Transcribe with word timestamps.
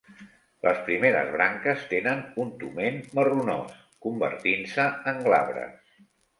Les 0.67 0.79
primeres 0.87 1.29
branques 1.35 1.83
tenen 1.91 2.23
un 2.45 2.55
toment 2.65 2.99
marronós, 3.21 3.79
convertint-se 4.09 4.91
en 5.15 5.25
glabres. 5.31 5.97